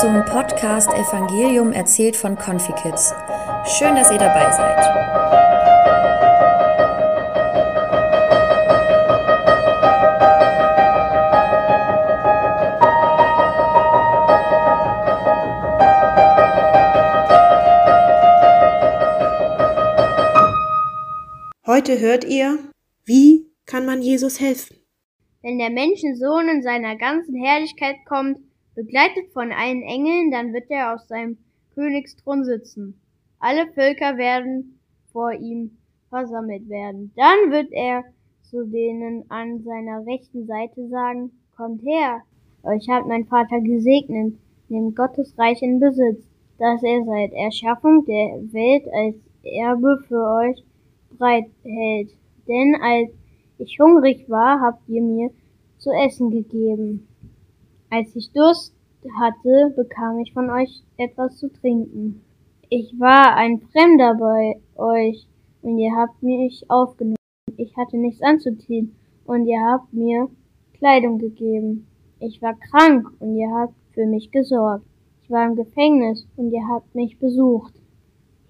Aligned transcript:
zum 0.00 0.24
Podcast 0.24 0.88
Evangelium 0.94 1.72
erzählt 1.72 2.16
von 2.16 2.34
Confikids. 2.34 3.12
Schön, 3.66 3.94
dass 3.96 4.10
ihr 4.10 4.16
dabei 4.16 4.50
seid. 4.50 4.78
Heute 21.66 22.00
hört 22.00 22.24
ihr, 22.24 22.58
wie 23.04 23.52
kann 23.66 23.84
man 23.84 24.00
Jesus 24.00 24.40
helfen? 24.40 24.78
Wenn 25.42 25.58
der 25.58 25.68
Menschensohn 25.68 26.48
in 26.48 26.62
seiner 26.62 26.96
ganzen 26.96 27.34
Herrlichkeit 27.34 27.96
kommt, 28.08 28.38
begleitet 28.74 29.32
von 29.32 29.52
allen 29.52 29.82
Engeln, 29.82 30.30
dann 30.30 30.52
wird 30.52 30.70
er 30.70 30.94
auf 30.94 31.00
seinem 31.02 31.38
Königsthron 31.74 32.44
sitzen. 32.44 33.00
Alle 33.38 33.66
Völker 33.72 34.16
werden 34.16 34.78
vor 35.12 35.32
ihm 35.32 35.78
versammelt 36.08 36.68
werden. 36.68 37.12
Dann 37.16 37.50
wird 37.50 37.72
er 37.72 38.04
zu 38.42 38.66
denen 38.66 39.24
an 39.30 39.62
seiner 39.62 40.04
rechten 40.06 40.46
Seite 40.46 40.88
sagen, 40.88 41.30
kommt 41.56 41.82
her, 41.82 42.22
euch 42.62 42.88
hat 42.88 43.06
mein 43.06 43.24
Vater 43.26 43.60
gesegnet, 43.60 44.34
nehmt 44.68 44.96
Gottes 44.96 45.38
Reich 45.38 45.62
in 45.62 45.80
Besitz, 45.80 46.26
das 46.58 46.82
er 46.82 47.04
seit 47.04 47.32
Erschaffung 47.32 48.04
der 48.04 48.40
Welt 48.52 48.86
als 48.92 49.16
Erbe 49.42 50.02
für 50.06 50.22
euch 50.42 50.62
breit 51.16 51.50
hält. 51.62 52.10
Denn 52.46 52.76
als 52.82 53.10
ich 53.58 53.78
hungrig 53.80 54.28
war, 54.28 54.60
habt 54.60 54.88
ihr 54.88 55.02
mir 55.02 55.30
zu 55.78 55.90
essen 55.90 56.30
gegeben. 56.30 57.06
Als 57.92 58.14
ich 58.14 58.30
Durst 58.30 58.72
hatte, 59.18 59.72
bekam 59.74 60.20
ich 60.20 60.32
von 60.32 60.48
euch 60.48 60.84
etwas 60.96 61.38
zu 61.38 61.52
trinken. 61.52 62.22
Ich 62.68 62.94
war 63.00 63.34
ein 63.34 63.58
Fremder 63.72 64.14
bei 64.14 64.60
euch 64.76 65.26
und 65.62 65.76
ihr 65.76 65.96
habt 65.96 66.22
mich 66.22 66.64
aufgenommen. 66.70 67.16
Ich 67.56 67.76
hatte 67.76 67.96
nichts 67.96 68.22
anzuziehen 68.22 68.94
und 69.24 69.44
ihr 69.46 69.60
habt 69.60 69.92
mir 69.92 70.28
Kleidung 70.74 71.18
gegeben. 71.18 71.88
Ich 72.20 72.40
war 72.40 72.54
krank 72.54 73.10
und 73.18 73.34
ihr 73.34 73.50
habt 73.50 73.74
für 73.92 74.06
mich 74.06 74.30
gesorgt. 74.30 74.86
Ich 75.24 75.30
war 75.30 75.44
im 75.46 75.56
Gefängnis 75.56 76.24
und 76.36 76.52
ihr 76.52 76.62
habt 76.68 76.94
mich 76.94 77.18
besucht. 77.18 77.74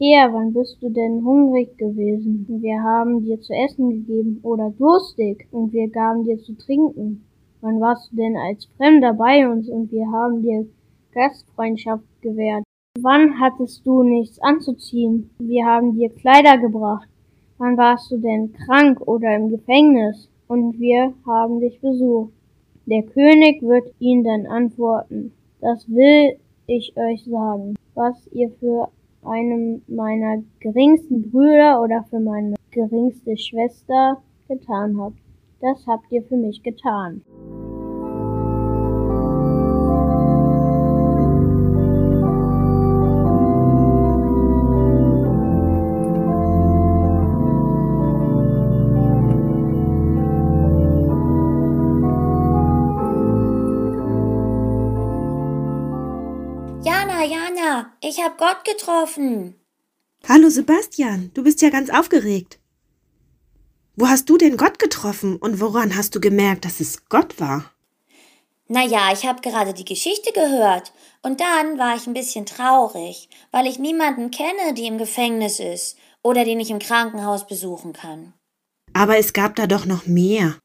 Herr, 0.00 0.32
wann 0.32 0.52
bist 0.52 0.82
du 0.82 0.90
denn 0.90 1.24
hungrig 1.24 1.78
gewesen? 1.78 2.44
Wir 2.60 2.82
haben 2.82 3.22
dir 3.22 3.40
zu 3.40 3.52
essen 3.52 3.90
gegeben 3.90 4.40
oder 4.42 4.70
durstig 4.76 5.46
und 5.52 5.72
wir 5.72 5.88
gaben 5.88 6.24
dir 6.24 6.38
zu 6.38 6.56
trinken. 6.56 7.27
Wann 7.60 7.80
warst 7.80 8.12
du 8.12 8.16
denn 8.16 8.36
als 8.36 8.66
Fremder 8.76 9.14
bei 9.14 9.48
uns 9.48 9.68
und 9.68 9.90
wir 9.90 10.06
haben 10.12 10.42
dir 10.42 10.66
Gastfreundschaft 11.12 12.04
gewährt? 12.22 12.62
Wann 13.00 13.40
hattest 13.40 13.84
du 13.84 14.04
nichts 14.04 14.40
anzuziehen? 14.40 15.30
Wir 15.38 15.66
haben 15.66 15.94
dir 15.94 16.10
Kleider 16.10 16.58
gebracht. 16.58 17.08
Wann 17.58 17.76
warst 17.76 18.12
du 18.12 18.18
denn 18.18 18.52
krank 18.52 19.00
oder 19.06 19.34
im 19.34 19.48
Gefängnis? 19.48 20.28
Und 20.46 20.78
wir 20.78 21.12
haben 21.26 21.60
dich 21.60 21.80
besucht. 21.80 22.32
Der 22.86 23.02
König 23.02 23.60
wird 23.62 23.92
ihn 23.98 24.22
dann 24.22 24.46
antworten. 24.46 25.32
Das 25.60 25.88
will 25.88 26.38
ich 26.66 26.96
euch 26.96 27.24
sagen, 27.24 27.74
was 27.94 28.26
ihr 28.32 28.50
für 28.60 28.88
einem 29.24 29.82
meiner 29.88 30.42
geringsten 30.60 31.30
Brüder 31.30 31.82
oder 31.82 32.04
für 32.08 32.20
meine 32.20 32.54
geringste 32.70 33.36
Schwester 33.36 34.22
getan 34.46 34.98
habt. 35.00 35.18
Das 35.60 35.86
habt 35.86 36.10
ihr 36.12 36.22
für 36.22 36.36
mich 36.36 36.62
getan. 36.62 37.22
Ich 58.00 58.22
hab 58.22 58.38
Gott 58.38 58.64
getroffen. 58.64 59.54
Hallo 60.28 60.48
Sebastian, 60.50 61.30
du 61.34 61.42
bist 61.42 61.62
ja 61.62 61.70
ganz 61.70 61.90
aufgeregt. 61.90 62.58
Wo 63.96 64.08
hast 64.08 64.28
du 64.30 64.38
denn 64.38 64.56
Gott 64.56 64.78
getroffen 64.78 65.36
und 65.36 65.60
woran 65.60 65.96
hast 65.96 66.14
du 66.14 66.20
gemerkt, 66.20 66.64
dass 66.64 66.80
es 66.80 67.08
Gott 67.08 67.40
war? 67.40 67.72
Naja, 68.68 69.10
ich 69.12 69.26
habe 69.26 69.40
gerade 69.40 69.72
die 69.72 69.84
Geschichte 69.84 70.32
gehört 70.32 70.92
und 71.22 71.40
dann 71.40 71.78
war 71.78 71.96
ich 71.96 72.06
ein 72.06 72.14
bisschen 72.14 72.46
traurig, 72.46 73.28
weil 73.50 73.66
ich 73.66 73.78
niemanden 73.78 74.30
kenne, 74.30 74.74
die 74.74 74.86
im 74.86 74.98
Gefängnis 74.98 75.58
ist 75.58 75.96
oder 76.22 76.44
den 76.44 76.60
ich 76.60 76.70
im 76.70 76.78
Krankenhaus 76.78 77.46
besuchen 77.46 77.92
kann. 77.92 78.34
Aber 78.92 79.16
es 79.16 79.32
gab 79.32 79.56
da 79.56 79.66
doch 79.66 79.86
noch 79.86 80.06
mehr. 80.06 80.58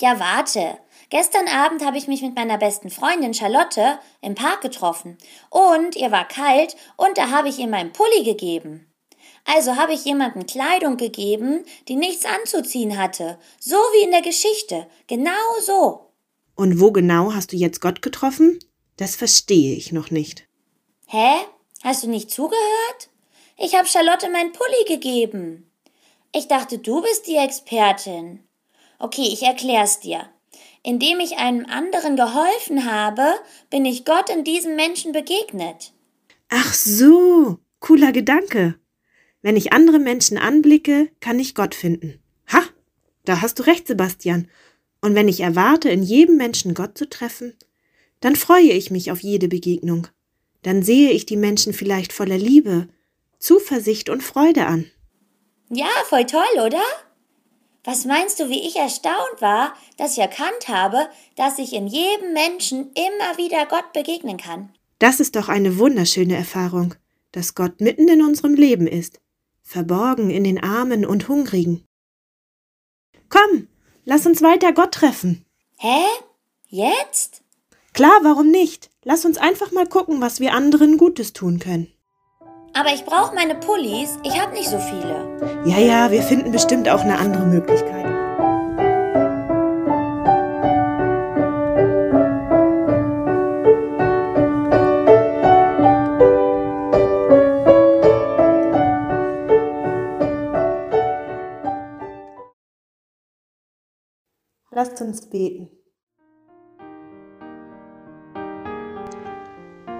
Ja, 0.00 0.18
warte. 0.18 0.78
Gestern 1.10 1.46
Abend 1.48 1.84
habe 1.84 1.98
ich 1.98 2.08
mich 2.08 2.22
mit 2.22 2.34
meiner 2.34 2.58
besten 2.58 2.90
Freundin 2.90 3.34
Charlotte 3.34 3.98
im 4.20 4.34
Park 4.34 4.62
getroffen. 4.62 5.18
Und 5.50 5.94
ihr 5.96 6.10
war 6.10 6.26
kalt 6.26 6.76
und 6.96 7.16
da 7.16 7.30
habe 7.30 7.48
ich 7.48 7.58
ihr 7.58 7.68
meinen 7.68 7.92
Pulli 7.92 8.24
gegeben. 8.24 8.90
Also 9.44 9.76
habe 9.76 9.92
ich 9.92 10.04
jemandem 10.04 10.46
Kleidung 10.46 10.96
gegeben, 10.96 11.64
die 11.86 11.96
nichts 11.96 12.24
anzuziehen 12.24 12.98
hatte. 12.98 13.38
So 13.60 13.76
wie 13.76 14.04
in 14.04 14.10
der 14.10 14.22
Geschichte. 14.22 14.88
Genau 15.06 15.30
so. 15.60 16.10
Und 16.56 16.80
wo 16.80 16.90
genau 16.92 17.32
hast 17.32 17.52
du 17.52 17.56
jetzt 17.56 17.80
Gott 17.80 18.00
getroffen? 18.02 18.58
Das 18.96 19.16
verstehe 19.16 19.76
ich 19.76 19.92
noch 19.92 20.10
nicht. 20.10 20.46
Hä? 21.06 21.34
Hast 21.82 22.02
du 22.02 22.08
nicht 22.08 22.30
zugehört? 22.30 23.10
Ich 23.58 23.74
habe 23.74 23.86
Charlotte 23.86 24.30
meinen 24.30 24.52
Pulli 24.52 24.84
gegeben. 24.88 25.70
Ich 26.32 26.48
dachte, 26.48 26.78
du 26.78 27.02
bist 27.02 27.26
die 27.26 27.36
Expertin. 27.36 28.42
Okay, 28.98 29.28
ich 29.32 29.42
erklär's 29.42 30.00
dir. 30.00 30.28
Indem 30.82 31.20
ich 31.20 31.38
einem 31.38 31.66
anderen 31.66 32.16
geholfen 32.16 32.84
habe, 32.84 33.26
bin 33.70 33.84
ich 33.84 34.04
Gott 34.04 34.28
in 34.28 34.44
diesem 34.44 34.76
Menschen 34.76 35.12
begegnet. 35.12 35.92
Ach 36.50 36.74
so, 36.74 37.58
cooler 37.80 38.12
Gedanke. 38.12 38.78
Wenn 39.42 39.56
ich 39.56 39.72
andere 39.72 39.98
Menschen 39.98 40.38
anblicke, 40.38 41.10
kann 41.20 41.38
ich 41.38 41.54
Gott 41.54 41.74
finden. 41.74 42.22
Ha, 42.52 42.62
da 43.24 43.40
hast 43.40 43.58
du 43.58 43.62
recht, 43.64 43.86
Sebastian. 43.86 44.48
Und 45.00 45.14
wenn 45.14 45.28
ich 45.28 45.40
erwarte, 45.40 45.90
in 45.90 46.02
jedem 46.02 46.36
Menschen 46.36 46.74
Gott 46.74 46.96
zu 46.96 47.08
treffen, 47.08 47.54
dann 48.20 48.36
freue 48.36 48.72
ich 48.72 48.90
mich 48.90 49.10
auf 49.10 49.20
jede 49.20 49.48
Begegnung. 49.48 50.06
Dann 50.62 50.82
sehe 50.82 51.10
ich 51.10 51.26
die 51.26 51.36
Menschen 51.36 51.74
vielleicht 51.74 52.12
voller 52.12 52.38
Liebe, 52.38 52.88
Zuversicht 53.38 54.08
und 54.08 54.22
Freude 54.22 54.64
an. 54.64 54.90
Ja, 55.68 55.90
voll 56.08 56.24
toll, 56.24 56.64
oder? 56.64 56.82
Was 57.84 58.06
meinst 58.06 58.40
du, 58.40 58.48
wie 58.48 58.66
ich 58.66 58.76
erstaunt 58.76 59.40
war, 59.40 59.74
dass 59.98 60.12
ich 60.12 60.18
erkannt 60.18 60.68
habe, 60.68 61.06
dass 61.36 61.58
ich 61.58 61.74
in 61.74 61.86
jedem 61.86 62.32
Menschen 62.32 62.90
immer 62.94 63.36
wieder 63.36 63.66
Gott 63.66 63.92
begegnen 63.92 64.38
kann? 64.38 64.70
Das 64.98 65.20
ist 65.20 65.36
doch 65.36 65.50
eine 65.50 65.78
wunderschöne 65.78 66.34
Erfahrung, 66.34 66.94
dass 67.32 67.54
Gott 67.54 67.82
mitten 67.82 68.08
in 68.08 68.22
unserem 68.22 68.54
Leben 68.54 68.86
ist, 68.86 69.20
verborgen 69.62 70.30
in 70.30 70.44
den 70.44 70.62
Armen 70.62 71.04
und 71.04 71.28
Hungrigen. 71.28 71.84
Komm, 73.28 73.68
lass 74.04 74.24
uns 74.24 74.40
weiter 74.40 74.72
Gott 74.72 74.92
treffen. 74.92 75.44
Hä? 75.78 76.04
Jetzt? 76.68 77.42
Klar, 77.92 78.18
warum 78.22 78.50
nicht? 78.50 78.90
Lass 79.02 79.26
uns 79.26 79.36
einfach 79.36 79.72
mal 79.72 79.86
gucken, 79.86 80.22
was 80.22 80.40
wir 80.40 80.54
anderen 80.54 80.96
Gutes 80.96 81.34
tun 81.34 81.58
können. 81.58 81.93
Aber 82.76 82.92
ich 82.92 83.04
brauche 83.04 83.34
meine 83.36 83.54
Pullis. 83.54 84.18
Ich 84.24 84.40
habe 84.40 84.52
nicht 84.52 84.68
so 84.68 84.78
viele. 84.78 85.62
Ja, 85.64 85.78
ja, 85.78 86.10
wir 86.10 86.22
finden 86.22 86.50
bestimmt 86.50 86.88
auch 86.88 87.00
eine 87.00 87.16
andere 87.16 87.46
Möglichkeit. 87.46 88.04
Lasst 104.72 105.00
uns 105.00 105.30
beten. 105.30 105.70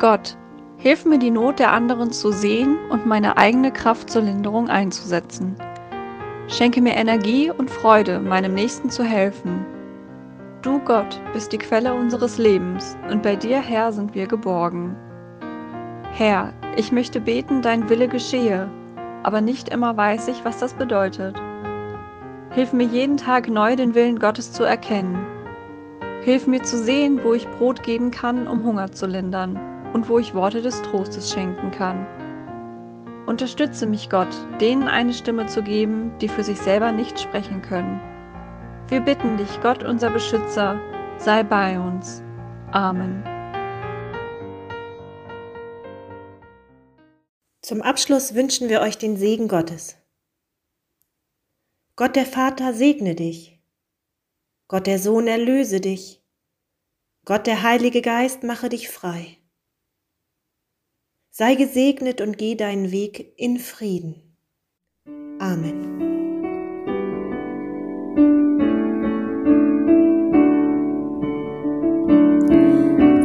Gott, 0.00 0.36
Hilf 0.76 1.04
mir, 1.04 1.18
die 1.18 1.30
Not 1.30 1.60
der 1.60 1.72
anderen 1.72 2.10
zu 2.10 2.30
sehen 2.30 2.76
und 2.90 3.06
meine 3.06 3.36
eigene 3.36 3.72
Kraft 3.72 4.10
zur 4.10 4.22
Linderung 4.22 4.68
einzusetzen. 4.68 5.56
Schenke 6.48 6.82
mir 6.82 6.94
Energie 6.94 7.50
und 7.50 7.70
Freude, 7.70 8.20
meinem 8.20 8.54
Nächsten 8.54 8.90
zu 8.90 9.02
helfen. 9.02 9.64
Du 10.60 10.78
Gott 10.80 11.20
bist 11.32 11.52
die 11.52 11.58
Quelle 11.58 11.94
unseres 11.94 12.38
Lebens 12.38 12.96
und 13.10 13.22
bei 13.22 13.36
dir, 13.36 13.60
Herr, 13.60 13.92
sind 13.92 14.14
wir 14.14 14.26
geborgen. 14.26 14.94
Herr, 16.12 16.52
ich 16.76 16.92
möchte 16.92 17.20
beten, 17.20 17.62
dein 17.62 17.88
Wille 17.88 18.08
geschehe, 18.08 18.68
aber 19.22 19.40
nicht 19.40 19.70
immer 19.70 19.96
weiß 19.96 20.28
ich, 20.28 20.44
was 20.44 20.58
das 20.58 20.74
bedeutet. 20.74 21.40
Hilf 22.50 22.72
mir 22.72 22.86
jeden 22.86 23.16
Tag 23.16 23.48
neu 23.48 23.74
den 23.74 23.94
Willen 23.94 24.18
Gottes 24.18 24.52
zu 24.52 24.64
erkennen. 24.64 25.18
Hilf 26.22 26.46
mir 26.46 26.62
zu 26.62 26.76
sehen, 26.76 27.20
wo 27.22 27.32
ich 27.32 27.48
Brot 27.48 27.82
geben 27.82 28.10
kann, 28.10 28.46
um 28.46 28.64
Hunger 28.64 28.92
zu 28.92 29.06
lindern 29.06 29.58
und 29.94 30.08
wo 30.08 30.18
ich 30.18 30.34
Worte 30.34 30.60
des 30.60 30.82
Trostes 30.82 31.32
schenken 31.32 31.70
kann. 31.70 32.06
Unterstütze 33.26 33.86
mich, 33.86 34.10
Gott, 34.10 34.28
denen 34.60 34.88
eine 34.88 35.14
Stimme 35.14 35.46
zu 35.46 35.62
geben, 35.62 36.12
die 36.18 36.28
für 36.28 36.44
sich 36.44 36.58
selber 36.58 36.92
nicht 36.92 37.18
sprechen 37.18 37.62
können. 37.62 38.00
Wir 38.88 39.00
bitten 39.00 39.38
dich, 39.38 39.60
Gott 39.62 39.82
unser 39.82 40.10
Beschützer, 40.10 40.78
sei 41.16 41.42
bei 41.42 41.80
uns. 41.80 42.22
Amen. 42.72 43.24
Zum 47.62 47.80
Abschluss 47.80 48.34
wünschen 48.34 48.68
wir 48.68 48.82
euch 48.82 48.98
den 48.98 49.16
Segen 49.16 49.48
Gottes. 49.48 49.96
Gott 51.96 52.16
der 52.16 52.26
Vater 52.26 52.74
segne 52.74 53.14
dich. 53.14 53.58
Gott 54.68 54.86
der 54.86 54.98
Sohn 54.98 55.28
erlöse 55.28 55.80
dich. 55.80 56.22
Gott 57.24 57.46
der 57.46 57.62
Heilige 57.62 58.02
Geist 58.02 58.42
mache 58.42 58.68
dich 58.68 58.90
frei. 58.90 59.38
Sei 61.36 61.56
gesegnet 61.56 62.20
und 62.20 62.38
geh 62.38 62.54
deinen 62.54 62.92
Weg 62.92 63.34
in 63.36 63.58
Frieden. 63.58 64.36
Amen. 65.40 65.82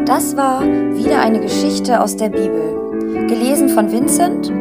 Das 0.08 0.36
war 0.36 0.64
wieder 0.64 1.22
eine 1.22 1.40
Geschichte 1.40 2.02
aus 2.02 2.18
der 2.18 2.30
Bibel, 2.30 3.28
gelesen 3.28 3.70
von 3.70 3.92
Vincent. 3.92 4.52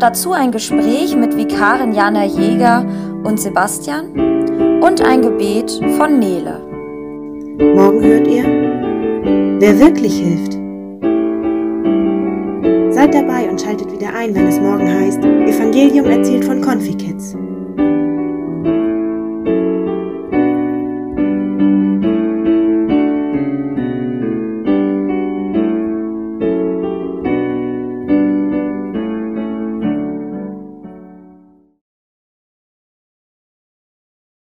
Dazu 0.00 0.32
ein 0.32 0.50
Gespräch 0.50 1.14
mit 1.14 1.36
Vikarin 1.36 1.92
Jana 1.92 2.24
Jäger 2.24 2.84
und 3.22 3.38
Sebastian 3.38 4.82
und 4.82 5.00
ein 5.00 5.22
Gebet 5.22 5.70
von 5.96 6.18
Nele. 6.18 6.58
Morgen 7.56 8.02
hört 8.02 8.26
ihr, 8.26 9.60
wer 9.60 9.78
wirklich 9.78 10.18
hilft. 10.18 10.59
Seid 13.00 13.14
dabei 13.14 13.48
und 13.48 13.58
schaltet 13.58 13.90
wieder 13.90 14.12
ein, 14.12 14.34
wenn 14.34 14.46
es 14.46 14.60
morgen 14.60 14.86
heißt, 14.86 15.24
Evangelium 15.24 16.04
erzählt 16.04 16.44
von 16.44 16.60
Confikids. 16.60 17.34